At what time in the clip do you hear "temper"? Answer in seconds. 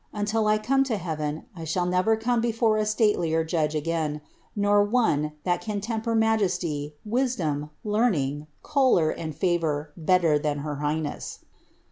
5.79-6.15